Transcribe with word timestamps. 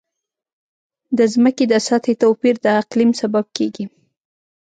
د 1.17 1.19
ځمکې 1.33 1.65
د 1.69 1.73
سطحې 1.87 2.13
توپیر 2.21 2.55
د 2.61 2.67
اقلیم 2.81 3.11
سبب 3.21 3.45
کېږي. 3.57 3.85